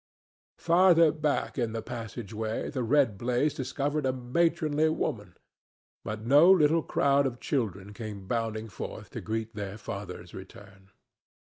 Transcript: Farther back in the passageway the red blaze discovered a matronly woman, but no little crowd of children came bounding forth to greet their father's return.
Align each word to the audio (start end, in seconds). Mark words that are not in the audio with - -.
Farther 0.57 1.11
back 1.11 1.59
in 1.59 1.73
the 1.73 1.83
passageway 1.83 2.71
the 2.71 2.81
red 2.81 3.19
blaze 3.19 3.53
discovered 3.53 4.07
a 4.07 4.11
matronly 4.11 4.89
woman, 4.89 5.37
but 6.03 6.25
no 6.25 6.49
little 6.49 6.81
crowd 6.81 7.27
of 7.27 7.39
children 7.39 7.93
came 7.93 8.25
bounding 8.25 8.67
forth 8.67 9.11
to 9.11 9.21
greet 9.21 9.53
their 9.53 9.77
father's 9.77 10.33
return. 10.33 10.89